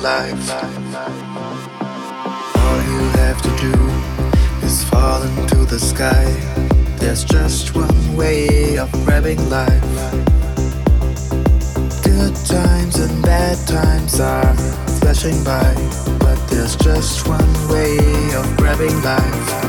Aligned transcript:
life. 0.00 0.50
All 2.56 2.80
you 2.90 3.00
have 3.20 3.40
to 3.42 3.50
do 3.60 4.66
is 4.66 4.84
fall 4.84 5.22
into 5.22 5.64
the 5.64 5.78
sky. 5.78 6.24
There's 6.98 7.24
just 7.24 7.74
one 7.74 8.16
way 8.16 8.78
of 8.78 8.90
grabbing 9.04 9.48
life. 9.50 9.82
Good 12.02 12.34
times 12.46 12.96
and 12.98 13.22
bad 13.22 13.56
times 13.66 14.20
are 14.20 14.54
flashing 15.00 15.42
by, 15.44 15.74
but 16.18 16.38
there's 16.48 16.76
just 16.76 17.28
one 17.28 17.54
way 17.68 17.98
of 18.34 18.56
grabbing 18.56 19.02
life. 19.02 19.67